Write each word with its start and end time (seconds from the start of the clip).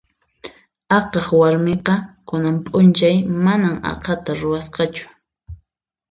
Aqhaq 0.97 1.25
warmiqa 1.39 1.95
kunan 2.27 2.55
p'unchay 2.65 3.17
mana 3.45 3.69
aqhata 3.91 4.31
ruwasqachu. 4.39 5.05